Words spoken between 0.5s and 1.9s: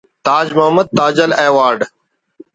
Muhammad Tajal ایوارڈ